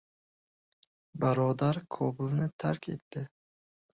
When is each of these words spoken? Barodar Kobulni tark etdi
Barodar 1.25 1.79
Kobulni 1.97 2.49
tark 2.65 2.91
etdi 2.97 3.27